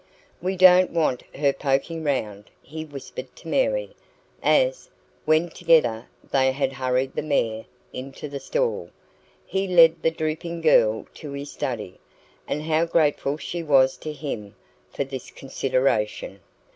"We 0.41 0.55
don't 0.57 0.89
want 0.89 1.21
her 1.35 1.53
poking 1.53 2.03
round," 2.03 2.49
he 2.63 2.83
whispered 2.83 3.35
to 3.35 3.47
Mary, 3.47 3.95
as 4.41 4.89
(when 5.25 5.47
together 5.51 6.07
they 6.31 6.51
had 6.51 6.73
hurried 6.73 7.13
the 7.13 7.21
mare 7.21 7.65
into 7.93 8.27
her 8.29 8.39
stall) 8.39 8.89
he 9.45 9.67
led 9.67 10.01
the 10.01 10.09
drooping 10.09 10.61
girl 10.61 11.05
to 11.13 11.33
his 11.33 11.51
study 11.51 11.99
and 12.47 12.63
how 12.63 12.85
grateful 12.85 13.37
she 13.37 13.61
was 13.61 13.95
to 13.97 14.11
him 14.11 14.55
for 14.91 15.03
this 15.03 15.29
consideration! 15.29 16.39